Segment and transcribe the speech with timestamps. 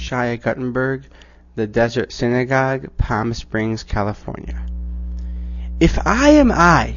[0.00, 1.04] Shia Guttenberg,
[1.54, 4.66] the Desert Synagogue, Palm Springs, California.
[5.78, 6.94] If I am I,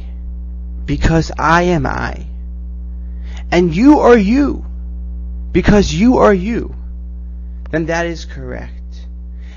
[0.84, 2.26] because I am I,
[3.50, 4.64] and you are you,
[5.52, 6.74] because you are you,
[7.70, 8.72] then that is correct.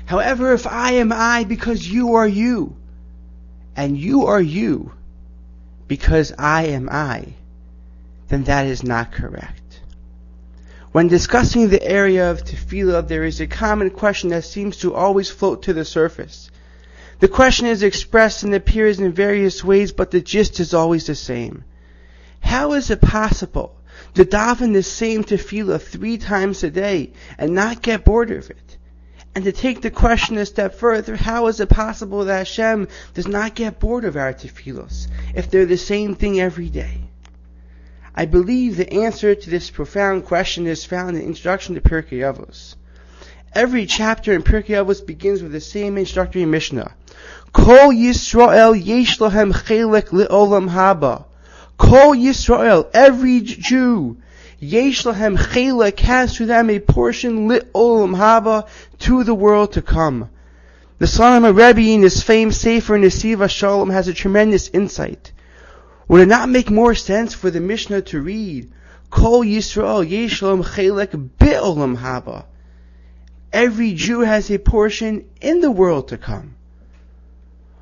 [0.06, 2.76] However, if I am I because you are you,
[3.76, 4.92] and you are you
[5.86, 7.34] because I am I,
[8.28, 9.57] then that is not correct.
[10.90, 15.28] When discussing the area of tefillah, there is a common question that seems to always
[15.28, 16.50] float to the surface.
[17.20, 21.14] The question is expressed and appears in various ways, but the gist is always the
[21.14, 21.64] same.
[22.40, 23.76] How is it possible
[24.14, 28.76] to daven the same tefillah three times a day and not get bored of it?
[29.34, 33.28] And to take the question a step further, how is it possible that Hashem does
[33.28, 37.07] not get bored of our tefillos if they're the same thing every day?
[38.14, 42.20] I believe the answer to this profound question is found in the introduction to Pirkei
[42.20, 42.74] Avos.
[43.54, 46.94] Every chapter in Pirkei Avos begins with the same introductory Mishnah.
[47.52, 51.24] Kol Yisrael yesh lahem chelek le'olam haba.
[51.76, 54.16] Kol Yisrael, every Jew,
[54.60, 58.66] Yesh lahem chelek has to them a portion lit olam haba
[58.98, 60.28] to the world to come.
[60.98, 65.30] The Slonim Rebbe in his famed Sefer Nesiva Shalom has a tremendous insight.
[66.08, 68.72] Would it not make more sense for the Mishnah to read,
[69.10, 72.44] Kol Yisrael yesh lahem chelek olam haba?
[73.52, 76.54] Every Jew has a portion in the world to come.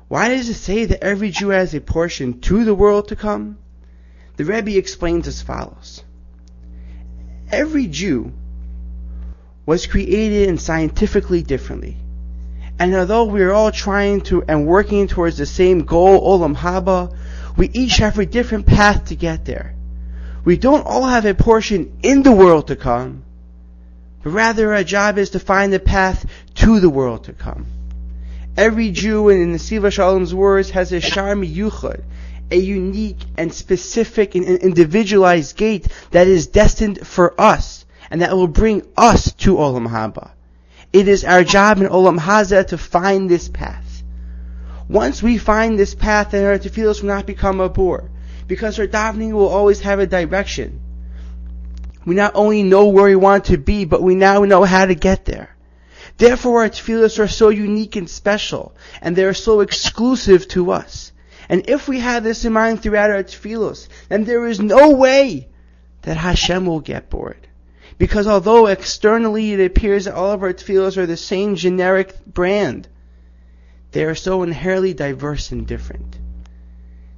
[0.07, 3.57] Why does it say that every Jew has a portion to the world to come?
[4.35, 6.03] The Rebbe explains as follows
[7.51, 8.33] every Jew
[9.65, 11.97] was created and scientifically differently.
[12.79, 17.15] And although we are all trying to and working towards the same goal, Olam Haba,
[17.57, 19.73] we each have a different path to get there.
[20.45, 23.23] We don't all have a portion in the world to come,
[24.23, 27.65] but rather our job is to find the path to the world to come.
[28.55, 32.03] Every Jew, in the Siva Shalom's words, has a Shaar Meyuchad,
[32.49, 38.47] a unique and specific and individualized gate that is destined for us and that will
[38.47, 40.31] bring us to Olam Haba.
[40.93, 43.86] It is our job in Olam Hazeh to find this path.
[44.89, 48.09] Once we find this path, then our tefillos will not become a bore,
[48.47, 50.79] because our davening will always have a direction.
[52.05, 54.95] We not only know where we want to be, but we now know how to
[54.95, 55.55] get there.
[56.17, 61.11] Therefore, our tefillos are so unique and special, and they are so exclusive to us.
[61.49, 65.49] And if we have this in mind throughout our tefillos, then there is no way
[66.03, 67.47] that Hashem will get bored.
[67.97, 72.87] Because although externally it appears that all of our tefillos are the same generic brand,
[73.91, 76.17] they are so inherently diverse and different.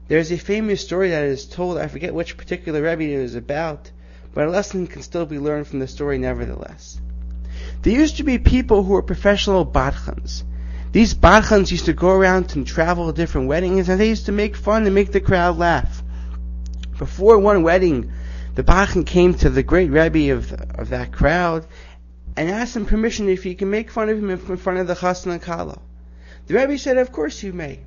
[0.08, 3.92] There's a famous story that is told, I forget which particular Rebbe it is about,
[4.34, 7.00] but a lesson can still be learned from the story nevertheless.
[7.82, 10.44] There used to be people who were professional badchans.
[10.92, 14.32] These Badchans used to go around and travel to different weddings, and they used to
[14.32, 16.02] make fun and make the crowd laugh.
[16.98, 18.12] Before one wedding,
[18.56, 21.68] the Badchan came to the great Rebbe of, of that crowd
[22.36, 24.96] and asked him permission if he can make fun of him in front of the
[24.96, 25.80] Chassan and Kala.
[26.48, 27.80] The Rebbe said, of course you may.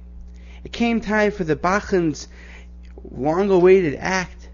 [0.65, 2.29] It came time for the Badchan's
[3.11, 4.49] long-awaited act,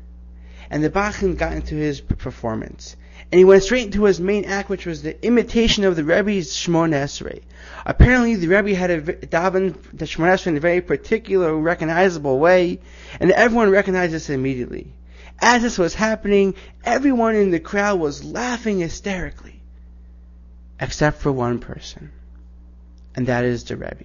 [0.70, 2.96] and the Badchan got into his performance.
[3.30, 6.54] And he went straight into his main act, which was the imitation of the Rebbe's
[6.54, 7.42] Shemoneh Esrei.
[7.84, 12.80] Apparently, the Rebbe had a daven the Shemoneh Esrei in a very particular, recognizable way,
[13.20, 14.92] and everyone recognized this immediately.
[15.40, 16.54] As this was happening,
[16.84, 19.60] everyone in the crowd was laughing hysterically,
[20.80, 22.10] except for one person,
[23.18, 24.04] and that is the Rebbe,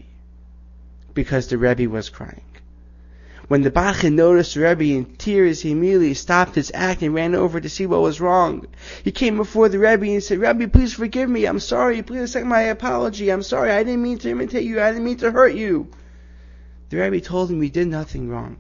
[1.14, 2.46] because the Rebbe was crying.
[3.48, 7.36] When the Badchan noticed the Rebbe in tears, he immediately stopped his act and ran
[7.36, 8.66] over to see what was wrong.
[9.04, 11.46] He came before the Rebbe and said, Rebbe, please forgive me.
[11.46, 12.02] I'm sorry.
[12.02, 13.30] Please accept my apology.
[13.30, 13.70] I'm sorry.
[13.70, 14.82] I didn't mean to imitate you.
[14.82, 15.92] I didn't mean to hurt you.
[16.90, 18.58] The Rebbe told him he did nothing wrong.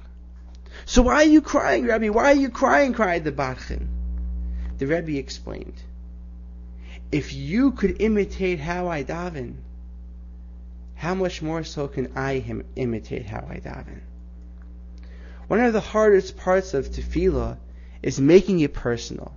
[0.86, 2.14] So why are you crying, Rebbe?
[2.14, 2.94] Why are you crying?
[2.94, 3.88] cried the Badchan.
[4.78, 5.82] The Rebbe explained,
[7.12, 9.56] if you could imitate how I daven,
[11.04, 12.42] how much more so can I
[12.78, 14.00] imitate how I daven?
[15.50, 17.58] One of the hardest parts of tefillah
[18.02, 19.36] is making it personal,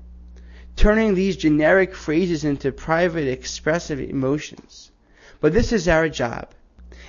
[0.77, 4.93] turning these generic phrases into private expressive emotions.
[5.41, 6.53] But this is our job.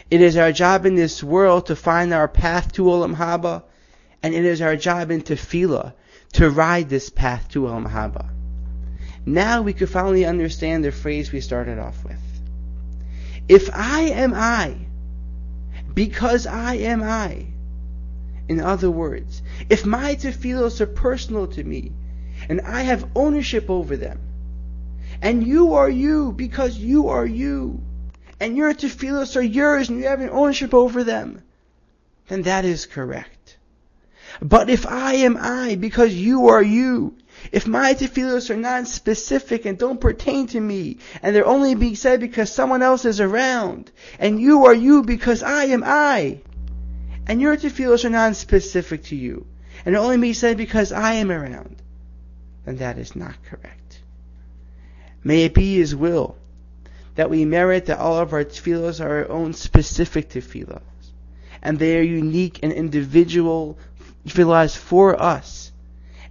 [0.09, 3.61] It is our job in this world to find our path to Olam Haba,
[4.23, 5.93] and it is our job in tefillah
[6.33, 8.31] to ride this path to Olam Haba.
[9.23, 12.36] Now we can finally understand the phrase we started off with.
[13.47, 14.75] If I am I,
[15.93, 17.47] because I am I,
[18.47, 21.91] in other words, if my tefillos are personal to me,
[22.49, 24.19] and I have ownership over them,
[25.21, 27.81] and you are you because you are you,
[28.39, 31.41] and your tefillos are yours and you have an ownership over them,
[32.27, 33.56] then that is correct.
[34.41, 37.15] But if I am I because you are you,
[37.51, 42.19] if my tefillos are non-specific and don't pertain to me, and they're only being said
[42.19, 46.41] because someone else is around, and you are you because I am I,
[47.25, 49.45] and your tefillos are non-specific to you,
[49.85, 51.81] and they're only being said because I am around,
[52.65, 54.01] then that is not correct.
[55.23, 56.37] May it be His will
[57.15, 60.81] that we merit that all of our tefillos are our own specific tefillos,
[61.61, 63.77] and they are unique and individual
[64.27, 65.71] tefillos for us,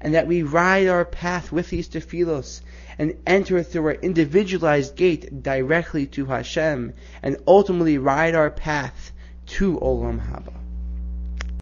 [0.01, 2.61] and that we ride our path with these tefillos
[2.99, 9.13] and enter through our individualized gate directly to Hashem, and ultimately ride our path
[9.47, 10.66] to Olam Haba.